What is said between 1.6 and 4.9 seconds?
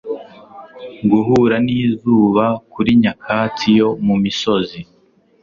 n'izuba kuri nyakatsi yo mu misozi;